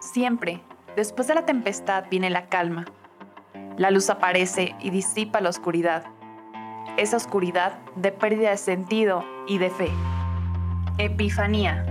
[0.00, 0.62] Siempre,
[0.94, 2.84] después de la tempestad viene la calma.
[3.76, 6.04] La luz aparece y disipa la oscuridad.
[6.96, 9.90] Esa oscuridad de pérdida de sentido y de fe.
[10.98, 11.84] Epifanía.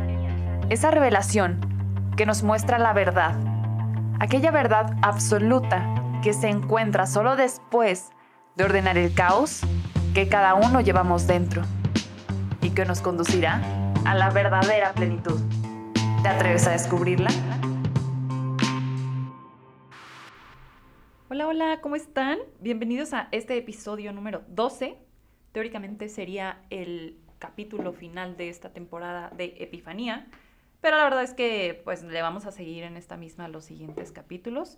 [0.70, 1.60] Esa revelación
[2.16, 3.36] que nos muestra la verdad.
[4.20, 5.86] Aquella verdad absoluta
[6.22, 8.12] que se encuentra solo después
[8.56, 9.62] de ordenar el caos
[10.14, 11.62] que cada uno llevamos dentro
[12.62, 13.62] y que nos conducirá
[14.06, 15.40] a la verdadera plenitud.
[16.24, 17.30] ¿Te atreves a descubrirla?
[21.50, 22.40] Hola, ¿cómo están?
[22.60, 24.98] Bienvenidos a este episodio número 12.
[25.54, 30.28] Teóricamente sería el capítulo final de esta temporada de Epifanía,
[30.82, 34.12] pero la verdad es que pues le vamos a seguir en esta misma los siguientes
[34.12, 34.78] capítulos.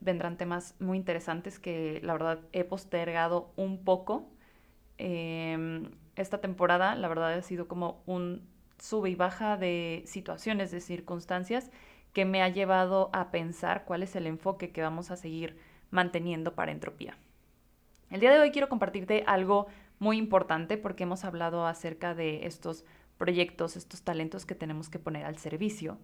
[0.00, 4.28] Vendrán temas muy interesantes que la verdad he postergado un poco.
[4.96, 8.42] Em, esta temporada la verdad ha sido como un
[8.80, 11.70] sube y baja de situaciones, de circunstancias
[12.12, 16.54] que me ha llevado a pensar cuál es el enfoque que vamos a seguir manteniendo
[16.54, 17.16] para entropía.
[18.10, 19.66] El día de hoy quiero compartirte algo
[19.98, 22.84] muy importante porque hemos hablado acerca de estos
[23.18, 25.98] proyectos, estos talentos que tenemos que poner al servicio.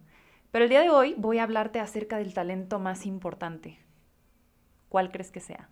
[0.51, 3.79] Pero el día de hoy voy a hablarte acerca del talento más importante.
[4.89, 5.69] ¿Cuál crees que sea?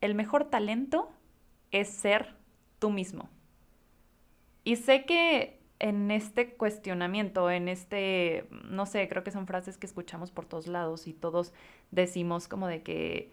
[0.00, 1.12] El mejor talento
[1.70, 2.36] es ser
[2.78, 3.28] tú mismo.
[4.64, 9.86] Y sé que en este cuestionamiento, en este, no sé, creo que son frases que
[9.86, 11.52] escuchamos por todos lados y todos
[11.90, 13.30] decimos como de que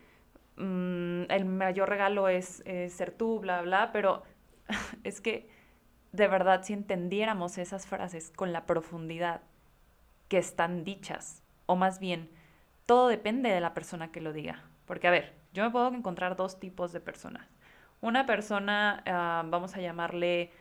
[0.57, 4.23] mm, el mayor regalo es, ser tú, bla, bla, pero
[5.03, 5.49] es que
[6.11, 9.41] de verdad si entendiéramos esas frases con la profundidad
[10.27, 12.29] que están dichas, o más bien,
[12.85, 14.63] todo depende de la persona que lo diga.
[14.85, 17.47] Porque, a ver, yo me puedo encontrar dos tipos de personas.
[18.01, 20.51] Una persona, ah, vamos a llamarle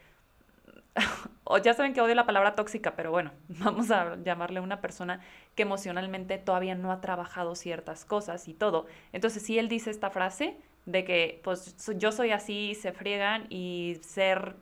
[1.45, 5.21] o ya saben que odio la palabra tóxica, pero bueno, vamos a llamarle una persona
[5.55, 8.87] que emocionalmente todavía no ha trabajado ciertas cosas y todo.
[9.13, 13.98] Entonces, si él dice esta frase de que pues yo soy así, se friegan y
[14.02, 14.57] ser,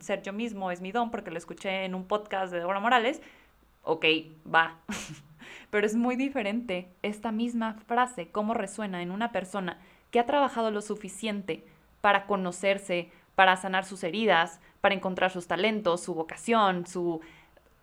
[0.00, 3.20] ser yo mismo es mi don, porque lo escuché en un podcast de Débora Morales,
[3.82, 4.04] ok,
[4.52, 4.78] va.
[5.70, 9.78] pero es muy diferente esta misma frase, cómo resuena en una persona
[10.10, 11.64] que ha trabajado lo suficiente
[12.00, 17.22] para conocerse, para sanar sus heridas, para encontrar sus talentos, su vocación, su...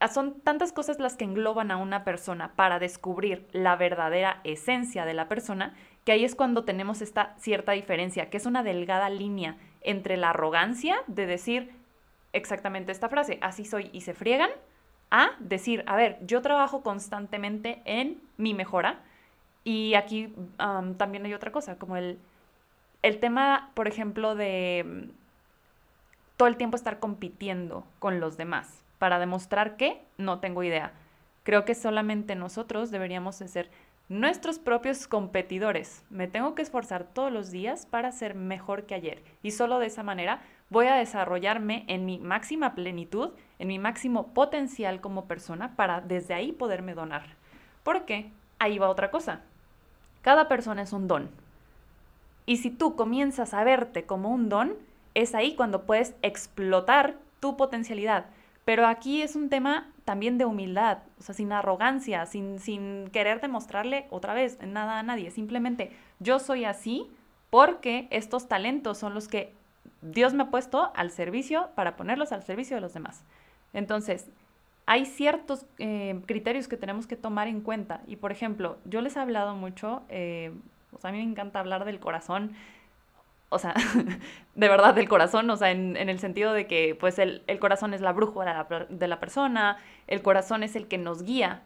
[0.02, 5.06] Ah, son tantas cosas las que engloban a una persona para descubrir la verdadera esencia
[5.06, 5.74] de la persona,
[6.06, 10.30] que ahí es cuando tenemos esta cierta diferencia, que es una delgada línea entre la
[10.30, 11.72] arrogancia de decir
[12.34, 14.52] exactamente esta frase, así soy y se friegan,
[15.12, 19.00] a decir, a ver, yo trabajo constantemente en mi mejora.
[19.64, 20.34] Y aquí
[20.98, 22.20] también hay otra cosa, como el,
[23.02, 25.10] el tema, por ejemplo, de
[26.40, 30.94] todo el tiempo estar compitiendo con los demás para demostrar que no tengo idea.
[31.44, 33.70] Creo que solamente nosotros deberíamos de ser
[34.08, 36.06] nuestros propios competidores.
[36.10, 39.88] Me tengo que esforzar todos los días para ser mejor que ayer y solo de
[39.88, 40.40] esa manera
[40.70, 46.36] voy a desarrollarme en mi máxima plenitud, en mi máximo potencial como persona para desde
[46.36, 47.36] ahí poderme donar.
[47.84, 49.42] Porque ahí va otra cosa.
[50.22, 51.30] Cada persona es un don.
[52.46, 54.78] Y si tú comienzas a verte como un don,
[55.14, 58.28] es ahí cuando puedes explotar tu potencialidad.
[58.66, 63.42] Pero aquí es un tema también de humildad, o sea, sin arrogancia, sin, sin querer
[63.42, 65.32] demostrarle otra vez nada a nadie.
[65.32, 67.08] Simplemente yo soy así
[67.50, 69.54] porque estos talentos son los que
[70.02, 73.24] Dios me ha puesto al servicio para ponerlos al servicio de los demás.
[73.74, 74.28] Entonces,
[74.86, 78.02] hay ciertos eh, criterios que tenemos que tomar en cuenta.
[78.08, 80.52] Y por ejemplo, yo les he hablado mucho, eh,
[81.04, 82.54] a mí me encanta hablar del corazón,
[83.50, 83.74] o sea,
[84.56, 88.02] de verdad del corazón, o sea, en, el sentido de que pues el, corazón es
[88.02, 89.78] la brújula de la, persona,
[90.08, 91.64] el corazón es el que nos guía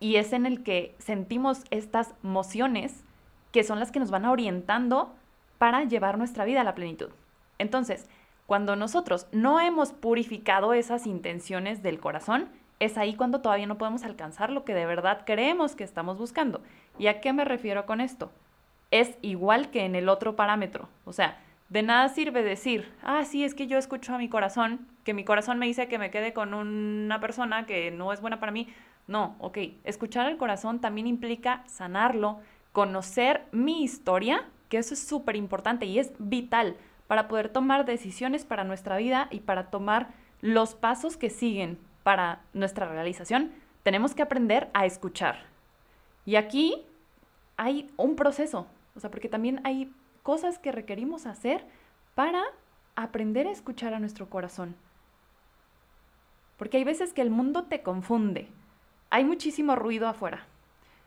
[0.00, 3.04] y es en el que sentimos estas mociones
[3.52, 5.14] que son las que nos van orientando
[5.58, 7.10] para llevar nuestra vida a la plenitud.
[7.58, 8.08] Entonces,
[8.46, 12.48] cuando nosotros no hemos purificado esas intenciones del corazón,
[12.80, 16.62] es ahí cuando todavía no podemos alcanzar lo que de verdad creemos que estamos buscando.
[16.98, 18.30] ¿Y a qué me refiero con esto?
[18.90, 20.88] Es igual que en el otro parámetro.
[21.04, 21.38] O sea,
[21.68, 25.24] de nada sirve decir, ah, sí, es que yo escucho a mi corazón, que mi
[25.24, 28.68] corazón me dice que me quede con una persona que no es buena para mí.
[29.06, 32.40] No, ok, escuchar al corazón también implica sanarlo,
[32.72, 36.76] conocer mi historia, que eso es súper importante y es vital
[37.06, 40.08] para poder tomar decisiones para nuestra vida y para tomar
[40.40, 43.52] los pasos que siguen para nuestra realización.
[43.82, 45.40] Tenemos que aprender a escuchar.
[46.26, 46.84] Y aquí
[47.56, 48.66] hay un proceso,
[48.98, 49.92] o sea, porque también hay
[50.24, 51.64] cosas que requerimos hacer
[52.14, 52.42] para
[52.96, 54.74] aprender a escuchar a nuestro corazón.
[56.56, 58.48] Porque hay veces que el mundo te confunde.
[59.10, 60.44] hay muchísimo ruido afuera.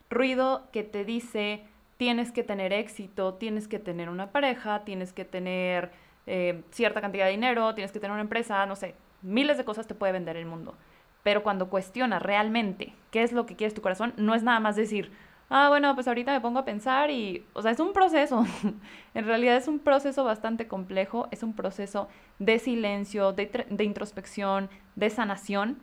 [0.10, 1.64] Ruido que te dice,
[1.98, 5.92] tienes que tener éxito, tienes que tener una pareja, tienes que tener
[6.28, 9.86] eh, cierta cantidad de dinero, tienes que tener una empresa, no sé, miles de cosas
[9.86, 10.76] te puede vender el mundo.
[11.24, 14.78] Pero cuando cuestionas realmente qué es lo que quieres tu corazón, no es nada más
[14.78, 15.12] decir,
[15.52, 18.46] ah, bueno, pues ahorita me pongo a pensar y, o sea, es un proceso.
[19.14, 22.08] en realidad es un proceso bastante complejo, es un proceso
[22.40, 25.78] de silencio, de, de introspección, de sanación,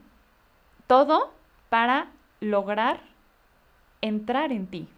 [0.86, 1.32] todo
[1.68, 2.10] para
[2.40, 3.00] lograr
[4.00, 4.88] entrar en ti.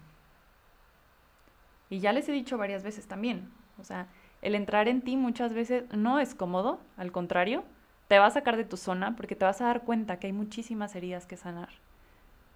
[1.91, 4.07] Y ya les he dicho varias veces también, o sea,
[4.43, 7.65] el entrar en ti muchas veces no es cómodo, al contrario,
[8.07, 10.33] te va a sacar de tu zona porque te vas a dar cuenta que hay
[10.33, 11.71] muchísimas heridas que sanar.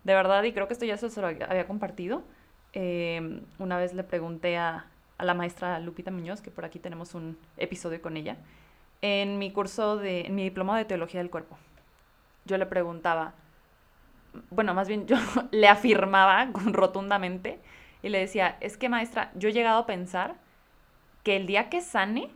[0.05, 2.23] De verdad, y creo que esto ya se lo había compartido.
[2.73, 4.87] Em, una vez le pregunté a,
[5.19, 8.37] a, la maestra Lupita Muñoz, que por aquí tenemos un episodio con ella,
[9.01, 11.57] en mi curso de, en mi diploma de teología del cuerpo.
[12.45, 13.35] Yo le preguntaba,
[14.51, 15.17] bueno, más bien yo
[15.51, 17.59] le afirmaba rotundamente
[18.03, 20.35] y le decía, es que maestra, yo he llegado a pensar
[21.23, 22.31] que el día que sane,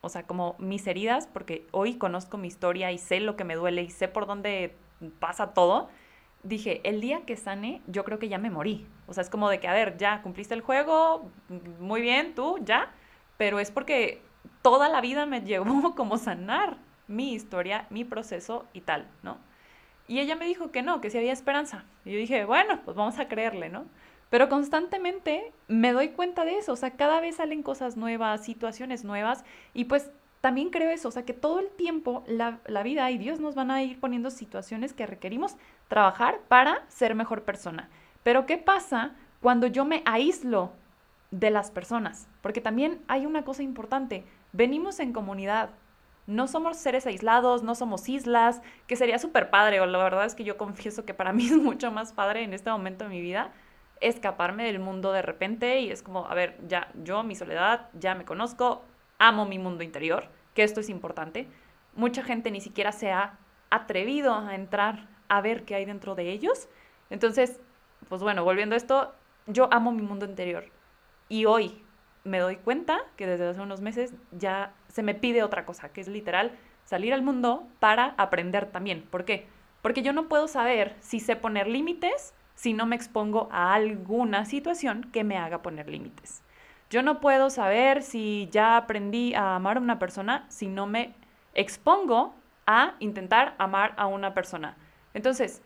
[0.00, 3.54] o sea, como mis heridas, porque hoy conozco mi historia y sé lo que me
[3.54, 4.74] duele y sé por dónde
[5.20, 5.88] pasa todo,
[6.42, 8.86] dije, el día que sane, yo creo que ya me morí.
[9.06, 11.30] O sea, es como de que, a ver, ya cumpliste el juego,
[11.78, 12.90] muy bien, tú, ya,
[13.36, 14.22] pero es porque
[14.62, 16.76] toda la vida me llevó como sanar
[17.08, 19.38] mi historia, mi proceso y tal, ¿no?
[20.06, 21.84] Y ella me dijo que no, que sí había esperanza.
[22.04, 23.84] Y yo dije, bueno, pues vamos a creerle, ¿no?
[24.28, 29.04] Pero constantemente me doy cuenta de eso, o sea, cada vez salen cosas nuevas, situaciones
[29.04, 29.44] nuevas,
[29.74, 30.10] y pues
[30.40, 33.70] también creo eso, o sea, que todo el tiempo la, vida y Dios nos van
[33.70, 35.56] a ir poniendo situaciones que requerimos
[35.88, 37.90] trabajar para ser mejor persona.
[38.22, 40.72] Pero ¿qué pasa cuando yo me aíslo
[41.30, 42.26] de las personas?
[42.40, 45.70] Porque también hay una cosa importante, venimos en comunidad,
[46.26, 50.34] no somos seres aislados, no somos islas, que sería súper padre, o la verdad es
[50.34, 53.20] que yo confieso que para mí es mucho más padre en este momento de mi
[53.20, 53.52] vida
[54.00, 58.14] escaparme del mundo de repente y es como, a ver, ya yo, mi soledad, ya
[58.14, 58.82] me conozco,
[59.20, 61.46] amo mi mundo interior, que esto es importante.
[61.94, 63.38] Mucha gente ni siquiera se ha
[63.70, 66.68] atrevido a entrar a ver qué hay dentro de ellos.
[67.08, 67.60] Entonces,
[68.08, 69.14] pues bueno, volviendo a esto,
[69.46, 70.64] yo amo mi mundo interior.
[71.28, 71.84] Y hoy
[72.24, 76.00] me doy cuenta que desde hace unos meses ya se me pide otra cosa, que
[76.00, 76.52] es literal
[76.84, 79.02] salir al mundo para aprender también.
[79.02, 79.46] ¿Por qué?
[79.82, 84.44] Porque yo no puedo saber si sé poner límites si no me expongo a alguna
[84.44, 86.42] situación que me haga poner límites.
[86.90, 91.14] Yo no puedo saber si ya aprendí a amar a una persona si no me
[91.54, 92.34] expongo
[92.66, 94.76] a intentar amar a una persona.
[95.14, 95.62] Entonces,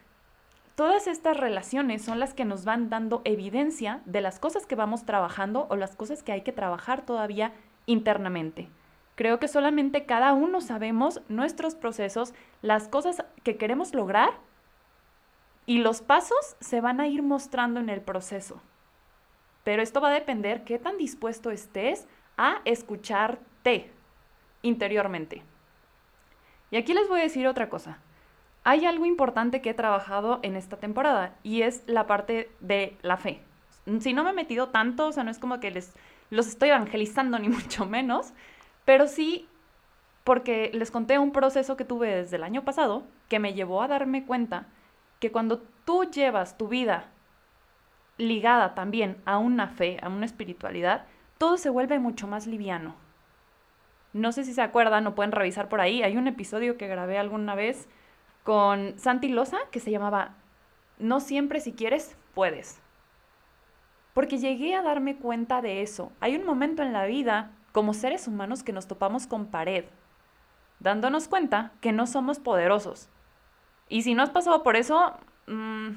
[0.75, 5.07] todas estas relaciones son las que nos van dando evidencia de las cosas que vamos
[5.07, 7.53] trabajando o las cosas que hay que trabajar todavía
[7.87, 8.69] internamente.
[9.15, 14.31] Creo que solamente cada uno sabemos nuestros procesos, las cosas que queremos lograr
[15.65, 18.61] y los pasos se van a ir mostrando en el proceso.
[19.65, 22.07] Pero esto va a depender qué tan dispuesto estés
[22.37, 23.91] a escucharte
[24.63, 25.43] interiormente.
[26.71, 27.99] Y aquí les voy a decir otra cosa.
[28.63, 33.17] Hay algo importante que he trabajado en esta temporada y es la parte de la
[33.17, 33.43] fe.
[34.01, 35.93] Si no me he metido tanto, o sea, no es como que les
[36.31, 38.33] los estoy evangelizando ni mucho menos,
[38.85, 39.49] pero sí
[40.25, 43.89] porque les conté un proceso que tuve desde el año pasado que me llevó a
[43.89, 44.67] darme cuenta
[45.21, 47.11] que cuando tú llevas tu vida
[48.17, 51.07] ligada también a una fe, a una espiritualidad,
[51.39, 52.95] todo se vuelve mucho más liviano.
[54.13, 56.03] No sé si se acuerdan o pueden revisar por ahí.
[56.03, 57.89] Hay un episodio que grabé alguna vez
[58.45, 60.37] con Santi Loza que se llamaba
[60.99, 62.81] No siempre si quieres, puedes.
[64.13, 66.13] Porque llegué a darme cuenta de eso.
[66.21, 69.87] Hay un momento en la vida, como seres humanos, que nos topamos con pared,
[70.79, 73.09] dándonos cuenta que no somos poderosos,
[73.89, 75.15] y si no has pasado por eso,
[75.47, 75.91] mm,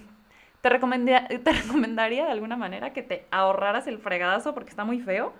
[0.62, 0.70] te,
[1.40, 5.34] te recomendaría de alguna manera que te ahorraras el fregadazo porque está muy feo.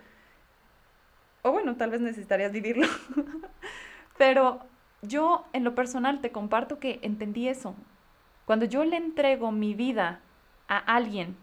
[1.44, 2.88] O bueno, tal vez necesitarías vivirlo.
[4.18, 4.60] Pero
[5.02, 7.76] yo en lo personal te comparto que entendí eso.
[8.46, 10.22] Cuando yo le entrego mi vida
[10.68, 11.38] a alguien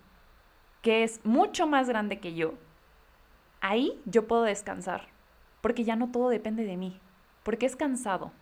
[0.83, 2.55] que es mucho más grande que yo,
[3.61, 5.09] ahí yo puedo descansar,
[5.61, 7.01] porque ya no todo depende de mí,
[7.43, 8.33] porque es cansado.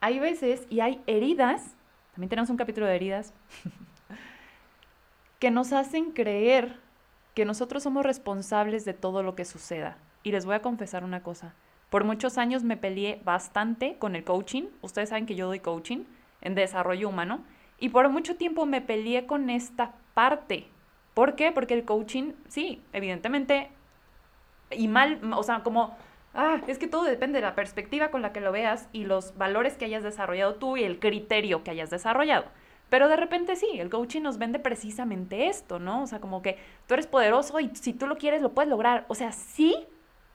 [0.00, 1.76] Hay veces y hay heridas
[2.16, 3.34] también tenemos un capítulo de heridas,
[5.38, 6.78] que nos hacen creer
[7.34, 9.98] que nosotros somos responsables de todo lo que suceda.
[10.22, 11.54] Y les voy a confesar una cosa.
[11.90, 14.64] Por muchos años me peleé bastante con el coaching.
[14.82, 16.04] Ustedes saben que yo doy coaching
[16.40, 17.44] en desarrollo humano.
[17.78, 20.68] Y por mucho tiempo me peleé con esta parte.
[21.14, 21.52] ¿Por qué?
[21.52, 23.70] Porque el coaching, sí, evidentemente,
[24.70, 25.96] y mal, o sea, como
[26.36, 29.36] ah, es que todo depende de la perspectiva con la que lo veas y los
[29.36, 32.44] valores que hayas desarrollado tú y el criterio que hayas desarrollado.
[32.88, 36.02] Pero de repente sí, el coaching nos vende precisamente esto, ¿no?
[36.02, 39.04] O sea, como que tú eres poderoso y si tú lo quieres lo puedes lograr.
[39.08, 39.74] O sea, sí,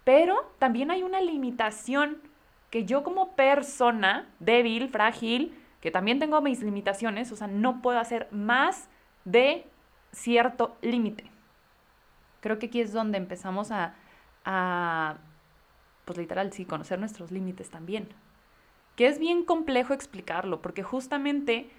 [0.03, 2.21] pero también hay una limitación
[2.69, 7.99] que yo como persona débil, frágil, que también tengo mis limitaciones, o sea, no puedo
[7.99, 8.89] hacer más
[9.25, 9.65] de
[10.11, 11.25] cierto límite.
[12.41, 13.95] Creo que aquí es donde empezamos a,
[14.45, 15.17] a,
[16.05, 18.09] pues literal, sí, conocer nuestros límites también.
[18.95, 21.69] Que es bien complejo explicarlo, porque justamente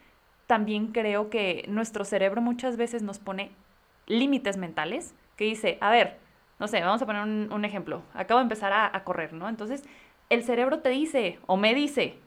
[0.47, 3.53] también creo que nuestro cerebro muchas veces nos pone
[4.07, 6.19] límites mentales, que dice, a ver,
[6.59, 9.49] no sé, vamos a poner un, ejemplo, acabo de empezar a, correr, ¿no?
[9.49, 9.83] Entonces,
[10.31, 12.19] el cerebro te dice, o me dice,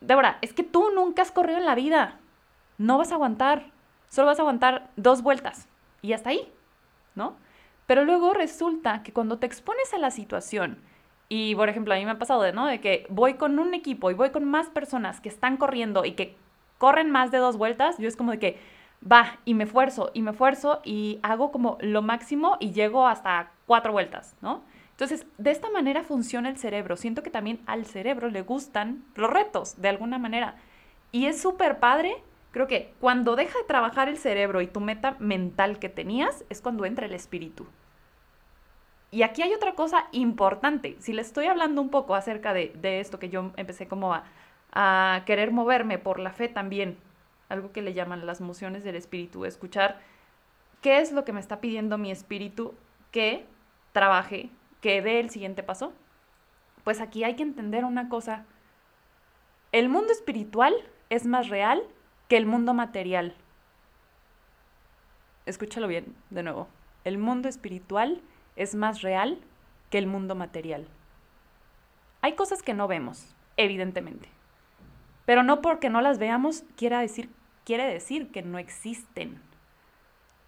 [0.00, 2.18] Débora, es que tú nunca has corrido en la vida,
[2.78, 3.66] no vas a aguantar,
[4.08, 5.68] solo vas a aguantar dos vueltas
[6.02, 6.52] y hasta ahí,
[7.14, 7.36] ¿no?
[7.86, 10.78] Pero luego resulta que cuando te expones a la situación,
[11.28, 12.66] y por ejemplo, a mí me ha pasado de, ¿no?
[12.66, 16.12] De que voy con un equipo y voy con más personas que están corriendo y
[16.12, 16.36] que
[16.80, 18.60] corren más de dos vueltas, yo es como de que
[19.00, 23.52] va y me esfuerzo y me esfuerzo y hago como lo máximo y llego hasta
[23.66, 24.62] cuatro vueltas, ¿no?
[24.90, 26.96] Entonces, de esta manera funciona el cerebro.
[26.96, 30.56] Siento que también al cerebro le gustan los retos, de alguna manera.
[31.12, 35.16] Y es súper padre Creo que cuando deja de trabajar el cerebro y tu meta
[35.20, 37.66] mental que tenías es cuando entra el espíritu.
[39.12, 40.96] Y aquí hay otra cosa importante.
[41.00, 44.24] Si le estoy hablando un poco acerca de, esto que yo empecé como a,
[44.72, 46.98] a, querer moverme por la fe también,
[47.48, 50.00] algo que le llaman las mociones del espíritu, escuchar
[50.80, 52.74] qué es lo que me está pidiendo mi espíritu
[53.10, 53.46] que
[53.92, 54.50] trabaje,
[54.80, 55.92] que dé el siguiente paso.
[56.84, 58.46] Pues aquí hay que entender una cosa.
[59.72, 60.74] El mundo espiritual
[61.10, 61.82] es más real
[62.28, 63.34] que el mundo material.
[65.46, 66.68] Escúchalo bien, de nuevo.
[67.04, 68.22] El mundo espiritual
[68.56, 69.38] es más real
[69.90, 70.86] que el mundo material.
[72.22, 74.28] Hay cosas que no vemos, evidentemente.
[75.30, 77.30] Pero no porque no las veamos quiere decir,
[77.64, 79.40] quiere decir que no existen.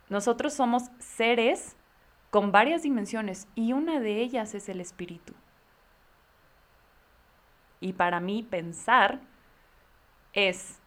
[0.09, 1.77] Nosotros somos seres
[2.31, 5.35] con varias dimensiones y una de ellas es el espíritu.
[7.79, 9.21] Y para mí pensar
[10.33, 10.81] es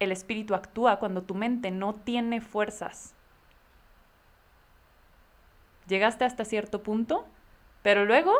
[0.00, 3.14] el espíritu actúa cuando tu mente no tiene fuerzas.
[5.88, 7.26] Llegaste hasta cierto punto,
[7.82, 8.32] pero luego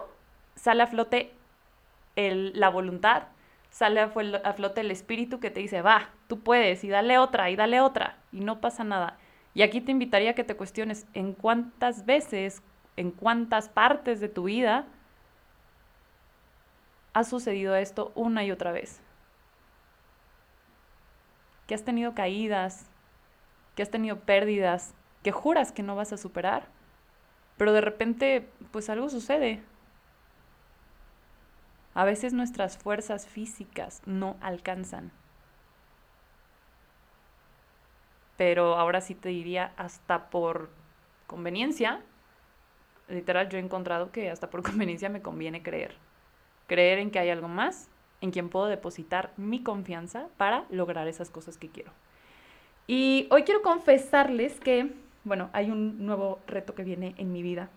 [0.55, 1.35] sale a flote
[2.15, 3.25] la voluntad,
[3.77, 7.57] sale a, flote el espíritu que te dice, va, tú puedes, y dale otra, y
[7.57, 9.19] dale otra, y no pasa nada.
[9.53, 12.63] Y aquí te invitaría a que te cuestiones en cuántas veces,
[12.97, 14.87] en cuántas partes de tu vida
[17.13, 19.03] ha sucedido esto una y otra vez
[21.67, 22.87] que has tenido caídas,
[23.75, 26.69] que has tenido pérdidas, que juras que no vas a superar,
[27.59, 29.63] pero de repente pues algo sucede.
[31.97, 35.11] A veces nuestras fuerzas físicas no alcanzan.
[38.37, 40.69] Pero ahora sí te diría hasta por
[41.27, 42.03] conveniencia,
[43.09, 45.95] literal yo he encontrado que hasta por conveniencia me conviene creer.
[46.67, 47.89] Creer en que hay algo más
[48.21, 51.93] en quien puedo depositar mi confianza para lograr esas cosas que quiero.
[52.87, 54.93] Y hoy quiero confesarles que,
[55.25, 57.71] bueno, hay un nuevo reto que viene en mi vida,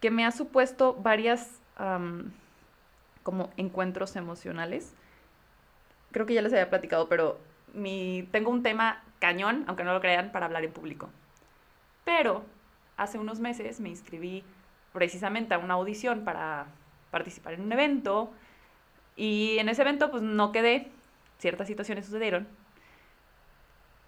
[0.00, 1.60] que me ha supuesto varias
[3.22, 4.94] como encuentros emocionales.
[6.10, 7.38] Creo que ya les había platicado, pero
[7.74, 11.08] mi, tengo un tema cañón, aunque no lo crean, para hablar en público.
[12.04, 12.44] Pero
[12.96, 14.44] hace unos meses me inscribí
[14.92, 16.66] precisamente a una audición para
[17.10, 18.32] participar en un evento
[19.16, 20.90] y en ese evento pues no quedé,
[21.38, 22.46] ciertas situaciones sucedieron.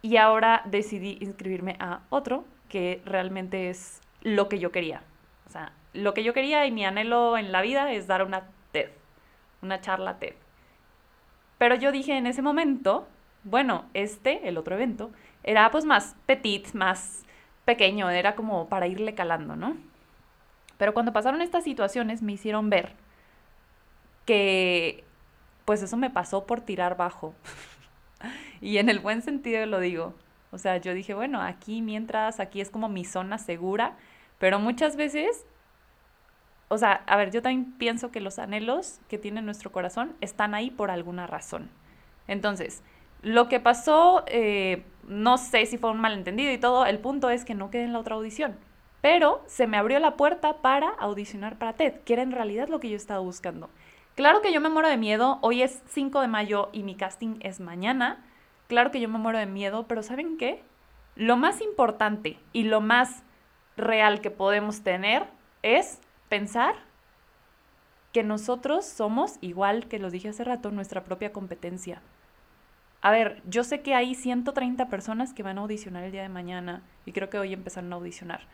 [0.02, 5.02] Y ahora decidí inscribirme a otro que realmente es lo que yo quería.
[5.46, 8.48] O sea, lo que yo quería y mi anhelo en la vida es dar una
[8.72, 8.90] TED,
[9.64, 10.34] una charla TED.
[11.58, 13.08] Pero yo dije en ese momento,
[13.42, 15.10] bueno, este, el otro evento,
[15.42, 17.24] era pues más petit, más
[17.64, 19.76] pequeño, era como para irle calando, ¿no?
[20.78, 22.92] Pero cuando pasaron estas situaciones me hicieron ver
[24.26, 25.04] que
[25.64, 27.34] pues eso me pasó por tirar bajo.
[28.60, 30.14] y en el buen sentido lo digo.
[30.50, 33.96] O sea, yo dije, bueno, aquí mientras, aquí es como mi zona segura,
[34.38, 35.46] pero muchas veces,
[36.68, 40.54] o sea, a ver, yo también pienso que los anhelos que tiene nuestro corazón están
[40.54, 41.70] ahí por alguna razón.
[42.26, 42.82] Entonces,
[43.22, 47.44] lo que pasó, eh, no sé si fue un malentendido y todo, el punto es
[47.44, 48.56] que no quedé en la otra audición.
[49.00, 52.80] Pero se me abrió la puerta para audicionar para TED, que era en realidad lo
[52.80, 53.68] que yo estaba buscando.
[54.14, 57.36] Claro que yo me muero de miedo, hoy es 5 de mayo y mi casting
[57.40, 58.24] es mañana.
[58.68, 60.62] Claro que yo me muero de miedo, pero ¿saben qué?
[61.16, 63.24] Lo más importante y lo más
[63.76, 65.26] real que podemos tener
[65.62, 66.74] es pensar
[68.12, 72.00] que nosotros somos, igual que lo dije hace rato, nuestra propia competencia.
[73.02, 76.30] a ver, yo sé que hay 130 personas que van a audicionar el día de
[76.30, 78.46] mañana y creo que hoy empezaron a audicionar.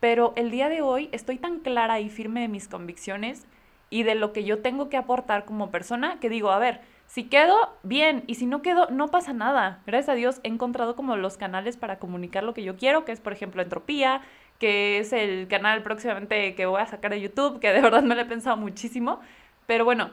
[0.00, 3.46] Pero el día de hoy estoy tan clara y firme de mis convicciones
[3.88, 7.24] y de lo que yo tengo que aportar como persona que digo, a ver, si
[7.24, 9.82] quedo, bien, y si no quedo, no pasa nada.
[9.86, 13.12] Gracias a Dios he encontrado como los canales para comunicar lo que yo quiero, que
[13.12, 14.20] es por ejemplo Entropía,
[14.58, 18.14] que es el canal próximamente que voy a sacar de YouTube, que de verdad me
[18.14, 19.20] lo he pensado muchísimo.
[19.66, 20.10] Pero bueno,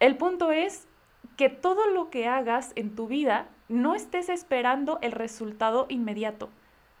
[0.00, 0.86] el punto es
[1.36, 6.50] que todo lo que hagas en tu vida no estés esperando el resultado inmediato,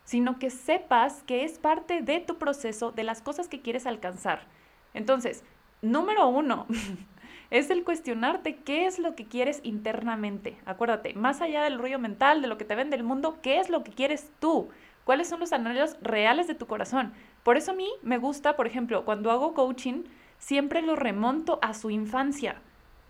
[0.04, 4.46] sino que sepas que es parte de tu proceso, de las cosas que quieres alcanzar.
[4.94, 5.44] Entonces,
[5.82, 6.66] número uno,
[7.50, 10.56] es el cuestionarte qué es lo que quieres internamente.
[10.64, 13.68] Acuérdate, más allá del ruido mental, de lo que te vende el mundo, ¿qué es
[13.70, 14.68] lo que quieres tú?
[15.06, 17.12] ¿Cuáles son los anhelos reales de tu corazón?
[17.44, 20.02] Por eso a mí me gusta, por ejemplo, cuando hago coaching,
[20.38, 22.60] siempre lo remonto a su infancia.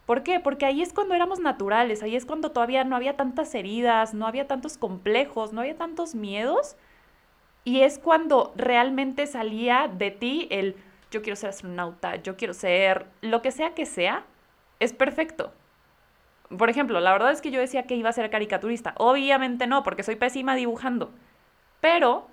[0.04, 0.38] ¿Por qué?
[0.38, 4.26] Porque ahí es cuando éramos naturales, ahí es cuando todavía no había tantas heridas, no
[4.26, 6.76] había tantos complejos, no había tantos miedos.
[7.64, 10.76] Y es cuando realmente salía de ti el
[11.10, 14.26] yo quiero ser astronauta, yo quiero ser lo que sea que sea,
[14.80, 15.54] es perfecto.
[16.58, 18.94] Por ejemplo, la verdad es que yo decía que iba a ser caricaturista.
[18.98, 21.10] Obviamente no, porque soy pésima dibujando.
[21.86, 22.26] Pero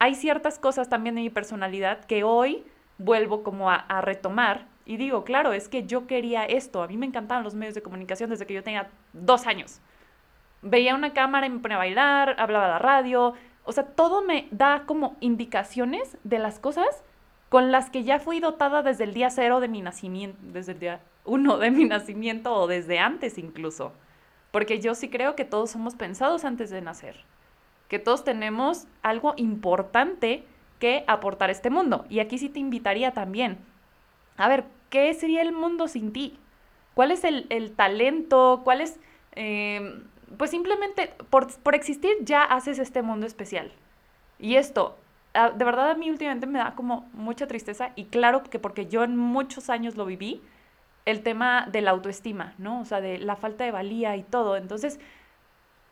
[0.00, 2.64] hay ciertas cosas también de mi personalidad que hoy
[2.98, 6.82] vuelvo como a, retomar y digo, claro, es que yo quería esto.
[6.82, 9.80] A mí me encantaban los medios de comunicación desde que yo tenía dos años.
[10.62, 13.34] Veía una cámara y me ponía a bailar, hablaba a la radio.
[13.62, 17.04] O sea, todo me da como indicaciones de las cosas
[17.50, 20.80] con las que ya fui dotada desde el día cero de mi nacimiento, desde el
[20.80, 23.92] día uno de mi nacimiento o desde antes incluso.
[24.50, 27.24] Porque yo sí creo que todos somos pensados antes de nacer.
[27.92, 30.46] Que todos tenemos algo importante
[30.78, 32.06] que aportar a este mundo.
[32.08, 33.58] Y aquí sí te invitaría también
[34.36, 36.38] a ver, ¿qué sería el mundo sin ti?
[36.94, 38.62] ¿Cuál es el, talento?
[38.64, 38.98] ¿Cuál es...
[39.34, 40.04] Em,
[40.36, 43.70] pues simplemente por, por, existir ya haces este mundo especial.
[44.38, 44.96] Y esto,
[45.34, 49.04] de verdad a mí últimamente me da como mucha tristeza y claro que porque yo
[49.04, 50.42] en muchos años lo viví,
[51.04, 52.80] el tema de la autoestima, ¿no?
[52.80, 54.56] O sea, de la falta de valía y todo.
[54.56, 54.98] Entonces,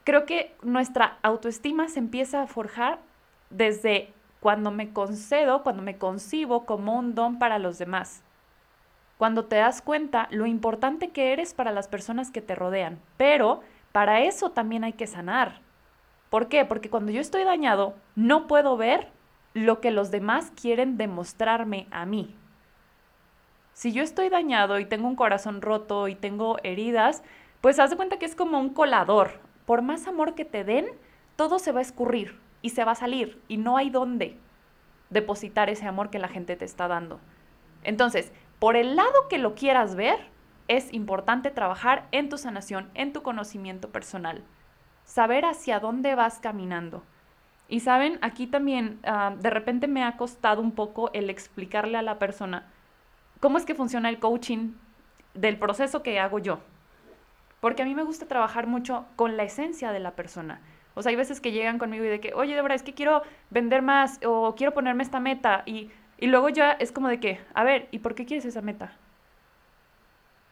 [0.04, 2.98] creo que nuestra autoestima se empieza a forjar
[3.50, 8.22] desde cuando me concedo, cuando me concibo como un don para los demás
[9.20, 12.98] cuando te das cuenta lo importante que eres para las personas que te rodean.
[13.18, 13.60] Pero
[13.92, 15.60] para eso también hay que sanar.
[16.30, 16.64] ¿Por qué?
[16.64, 19.08] Porque cuando yo estoy dañado, no puedo ver
[19.52, 22.34] lo que los demás quieren demostrarme a mí.
[23.74, 27.22] Si yo estoy dañado y tengo un corazón roto y tengo heridas,
[27.60, 29.32] pues haz de cuenta que es como un colador.
[29.70, 30.86] Por más amor que te den,
[31.36, 34.36] todo se va a escurrir y se va a salir y no hay dónde
[35.10, 37.20] depositar ese amor que la gente te está dando.
[37.84, 40.18] Entonces, por el lado que lo quieras ver,
[40.66, 44.42] es importante trabajar en tu sanación, en tu conocimiento personal,
[45.04, 47.04] saber hacia dónde vas caminando.
[47.68, 52.02] Y saben, aquí también ah, de repente me ha costado un poco el explicarle a
[52.02, 52.66] la persona
[53.38, 54.72] cómo es que funciona el coaching
[55.34, 56.58] del proceso que hago yo.
[57.60, 60.60] Porque a mí me gusta trabajar mucho con la esencia de la persona.
[60.94, 63.22] O sea, hay veces que llegan conmigo y de que, oye, Débora, es que quiero
[63.50, 67.40] vender más o quiero ponerme esta meta y y luego ya es como de que,
[67.54, 68.92] a ver, ¿y por qué quieres esa meta?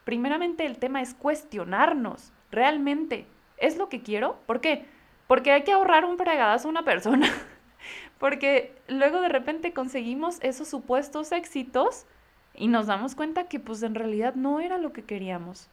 [0.05, 3.27] Primeramente el tema es cuestionarnos, realmente,
[3.59, 4.40] ¿es lo que quiero?
[4.47, 4.87] ¿Por qué?
[5.27, 7.29] Porque hay que ahorrar un fregadazo a una persona.
[8.18, 12.07] Porque luego de repente conseguimos esos supuestos éxitos
[12.55, 15.68] y nos damos cuenta que pues en realidad no era lo que queríamos.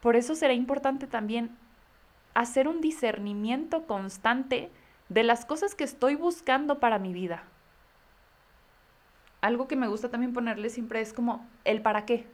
[0.00, 1.56] Por eso será importante también
[2.34, 4.70] hacer un discernimiento constante
[5.08, 7.42] de las cosas que estoy buscando para mi vida
[9.40, 12.26] algo que me gusta también ponerle siempre es como el para qué.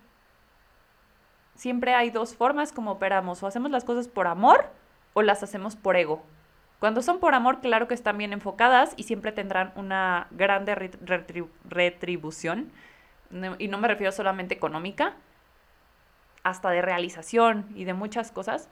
[1.54, 4.66] Siempre hay dos formas como operamos, o hacemos las cosas por amor
[5.14, 6.22] o las hacemos por ego.
[6.80, 10.74] Cuando son por amor, claro que están bien enfocadas y siempre tendrán una grande
[11.64, 12.70] retribución.
[13.58, 15.16] Y no me refiero solamente económica,
[16.46, 18.68] hasta de realización y de muchas cosas.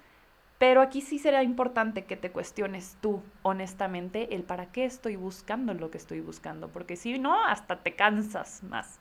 [0.59, 5.75] Pero aquí sí será importante que te cuestiones tú honestamente el para qué estoy buscando
[5.75, 9.01] lo que estoy buscando, porque si no, hasta te cansas más.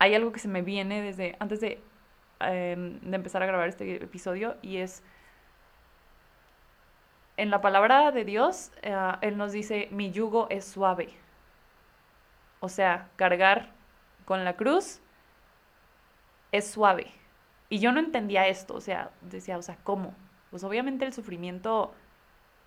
[0.00, 1.80] Hay algo que se me viene desde antes de,
[2.40, 5.04] em, de empezar a grabar este episodio y es,
[7.36, 11.10] en la palabra de Dios, eh, Él nos dice, mi yugo es suave.
[12.58, 13.70] O sea, cargar
[14.24, 15.00] con la cruz
[16.56, 17.12] es suave
[17.68, 20.14] y yo no entendía esto, o sea, decía, o sea, ¿cómo?
[20.50, 21.94] Pues obviamente el sufrimiento,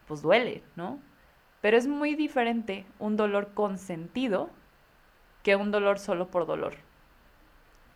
[0.08, 1.02] pues duele, ¿no?
[1.62, 4.52] Pero es muy diferente un dolor consentido
[5.44, 6.76] que un dolor solo por dolor.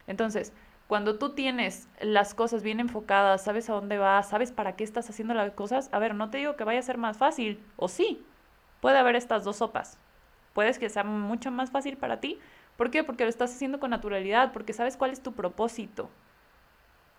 [0.07, 0.53] Entonces,
[0.87, 5.09] Cuando tú tienes las cosas bien enfocadas, sabes a dónde vas, sabes para qué estás
[5.09, 7.87] haciendo las cosas, a ver, no te digo que vaya a ser más fácil, o
[7.87, 8.25] sí,
[8.81, 9.99] puede haber estas dos sopas.
[10.53, 12.39] Puedes que sea mucho más fácil para ti.
[12.81, 13.03] ¿Por qué?
[13.03, 16.09] Porque lo estás haciendo con naturalidad, porque sabes cuál es tu propósito.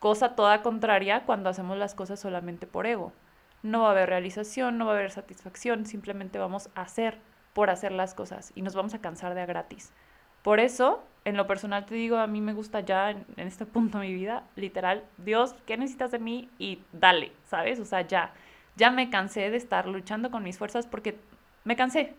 [0.01, 3.13] Cosa toda contraria cuando hacemos las cosas solamente por ego.
[3.63, 7.21] No va a haber realización, no va a haber satisfacción, simplemente vamos a hacer
[7.53, 9.93] por hacer las cosas y nos vamos a cansar de a gratis.
[10.43, 14.01] Por eso, en lo personal te digo, a mí me gusta ya en, este punto
[14.01, 16.51] de mi vida, literal, Dios, ¿qué necesitas de mí?
[16.59, 17.79] Y dale, ¿sabes?
[17.79, 18.33] O sea, ya,
[18.75, 21.21] ya me cansé de estar luchando con mis fuerzas porque
[21.63, 22.17] me cansé.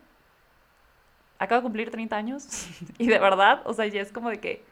[1.43, 2.47] Acabo de cumplir 30 años
[2.97, 4.63] y de verdad, o sea, ya es como de que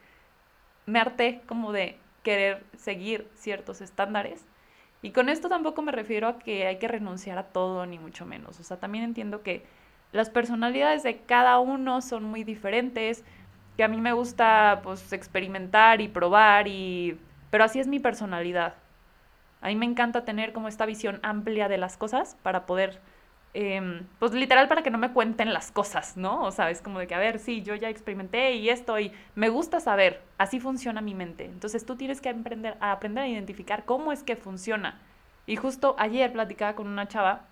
[0.86, 4.44] me harté como de querer seguir ciertos estándares.
[5.02, 8.24] Y con esto tampoco me refiero a que hay que renunciar a todo, ni mucho
[8.24, 8.60] menos.
[8.60, 9.64] O sea, también entiendo que
[10.12, 13.24] las personalidades de cada uno son muy diferentes
[13.76, 17.18] que a mí me gusta pues experimentar y probar y
[17.50, 18.74] pero así es mi personalidad.
[19.60, 23.00] A mí me encanta tener como esta visión amplia de las cosas para poder,
[23.54, 26.42] em, pues literal para que no me cuenten las cosas, ¿no?
[26.42, 29.12] O sea, es como de que, a ver, sí, yo ya experimenté y esto y
[29.34, 31.44] me gusta saber, así funciona mi mente.
[31.44, 35.00] Entonces tú tienes que aprender a, aprender a identificar cómo es que funciona.
[35.46, 37.46] Y justo ayer platicaba con una chava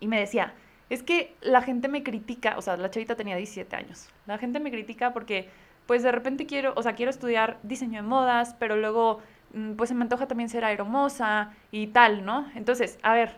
[0.00, 0.54] y me decía,
[0.90, 4.08] es que la gente me critica, o sea, la chavita tenía 17 años.
[4.26, 5.50] La gente me critica porque,
[5.86, 9.20] pues de repente quiero, o sea, quiero estudiar diseño de modas, pero luego,
[9.52, 12.50] mm, pues se me antoja también ser aeromosa y tal, ¿no?
[12.54, 13.36] Entonces, a ver,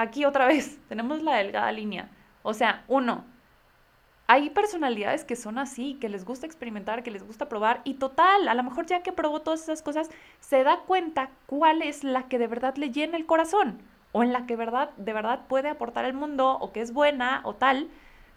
[0.00, 2.10] aquí otra vez, tenemos la delgada línea.
[2.42, 3.24] O sea, uno,
[4.26, 8.48] hay personalidades que son así, que les gusta experimentar, que les gusta probar y total,
[8.48, 10.08] a lo mejor ya que probó todas esas cosas,
[10.38, 13.82] se da cuenta cuál es la que de verdad le llena el corazón
[14.12, 17.40] o en la que verdad, de verdad puede aportar al mundo o que es buena
[17.44, 17.88] o tal,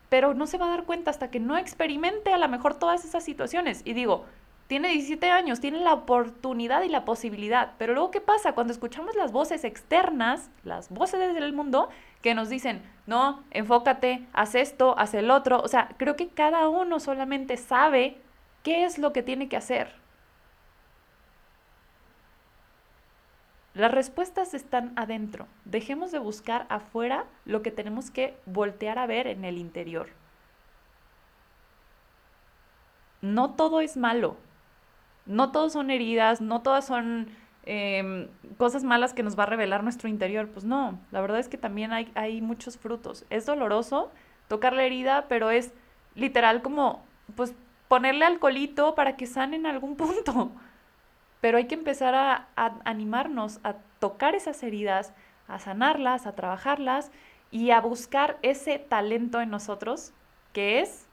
[0.09, 3.05] pero no se va a dar cuenta hasta que no experimente a lo mejor todas
[3.05, 3.81] esas situaciones.
[3.85, 4.25] Y digo,
[4.73, 9.15] tiene 17 años, tiene la oportunidad y la posibilidad, pero luego ¿qué pasa cuando escuchamos
[9.15, 11.89] las voces externas, las voces del mundo,
[12.23, 15.61] que nos dicen, no, enfócate, haz esto, haz el otro?
[15.61, 18.17] O sea, creo que cada uno solamente sabe
[18.63, 19.93] qué es lo que tiene que hacer.
[23.75, 25.45] Las respuestas están adentro.
[25.65, 30.09] Dejemos de buscar afuera lo que tenemos que voltear a ver en el interior.
[33.21, 34.35] No todo es malo.
[35.25, 37.29] No todos son heridas, no todas son
[37.65, 40.49] em, cosas malas que nos va a revelar nuestro interior.
[40.49, 43.25] Pues no, la verdad es que también hay, hay muchos frutos.
[43.29, 44.11] Es doloroso
[44.47, 45.73] tocar la herida, pero es
[46.15, 47.03] literal como
[47.35, 47.55] pues
[47.87, 50.51] ponerle alcoholito para que sane en algún punto
[51.43, 52.47] pero hay que empezar a,
[52.85, 55.11] animarnos a tocar esas heridas,
[55.49, 57.11] a sanarlas, a trabajarlas
[57.51, 60.13] y a buscar ese talento en nosotros
[60.53, 61.05] que es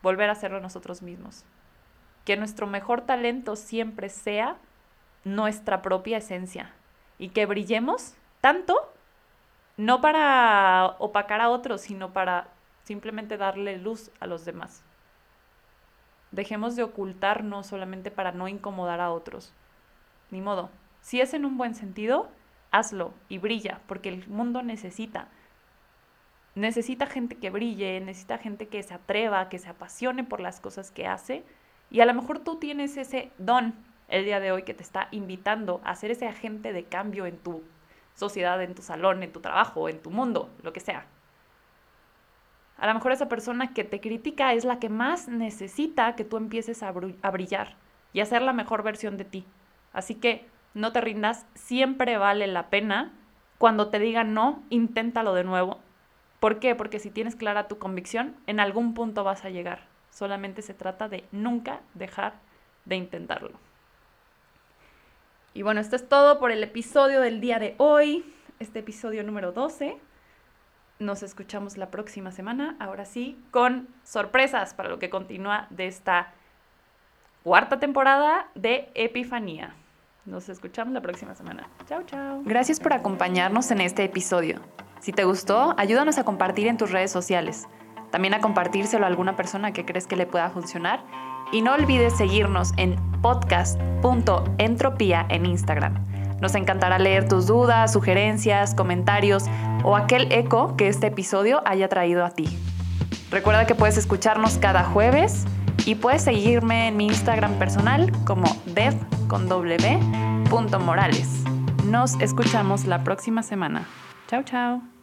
[0.00, 1.44] volver a hacerlo nosotros mismos.
[2.26, 4.58] Que nuestro mejor talento siempre sea
[5.24, 6.74] nuestra propia esencia
[7.18, 8.92] y que brillemos tanto
[9.78, 12.48] no para opacar a otros, sino para
[12.84, 14.82] simplemente darle luz a los demás.
[16.30, 19.52] Dejemos de ocultarnos solamente para no incomodar a otros.
[20.30, 20.70] Ni modo.
[21.00, 22.28] Si es en un buen sentido,
[22.70, 25.28] hazlo y brilla, porque el mundo necesita.
[26.54, 30.90] Necesita gente que brille, necesita gente que se atreva, que se apasione por las cosas
[30.90, 31.44] que hace.
[31.90, 33.74] Y a lo mejor tú tienes ese don
[34.08, 37.38] el día de hoy que te está invitando a ser ese agente de cambio en
[37.38, 37.62] tu
[38.14, 41.06] sociedad, en tu salón, en tu trabajo, en tu mundo, lo que sea.
[42.78, 46.36] A lo mejor esa persona que te critica es la que más necesita que tú
[46.36, 47.76] empieces a, brillar
[48.12, 49.46] y a ser la mejor versión de ti.
[49.92, 53.14] Así que no te rindas, siempre vale la pena.
[53.56, 55.80] Cuando te digan no, inténtalo de nuevo.
[56.38, 56.74] ¿Por qué?
[56.74, 59.95] Porque si tienes clara tu convicción, en algún punto vas a llegar.
[60.16, 62.32] Solamente se trata de nunca dejar
[62.86, 63.50] de intentarlo.
[65.52, 68.24] Y bueno, esto es todo por el episodio del día de hoy,
[68.58, 69.98] este episodio número 12.
[71.00, 76.32] Nos escuchamos la próxima semana, ahora sí, con sorpresas para lo que continúa de esta
[77.42, 79.74] cuarta temporada de Epifanía.
[80.24, 81.68] Nos escuchamos la próxima semana.
[81.86, 82.40] Chao, chao.
[82.42, 84.62] Gracias por acompañarnos en este episodio.
[84.98, 87.68] Si te gustó, ayúdanos a compartir en tus redes sociales.
[88.10, 91.04] También a compartírselo a alguna persona que crees que le pueda funcionar.
[91.52, 96.04] Y no olvides seguirnos en podcast.entropía en Instagram.
[96.40, 99.44] Nos encantará leer tus dudas, sugerencias, comentarios
[99.84, 102.46] o aquel eco que este episodio haya traído a ti.
[103.30, 105.44] Recuerda que puedes escucharnos cada jueves
[105.84, 108.94] y puedes seguirme en mi Instagram personal como dev
[109.28, 109.48] con
[111.86, 113.86] Nos escuchamos la próxima semana.
[114.28, 114.95] Chao, chao.